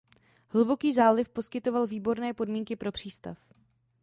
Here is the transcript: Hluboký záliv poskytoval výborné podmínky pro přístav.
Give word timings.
Hluboký 0.47 0.93
záliv 0.93 1.29
poskytoval 1.29 1.87
výborné 1.87 2.33
podmínky 2.33 2.75
pro 2.75 2.91
přístav. 2.91 3.37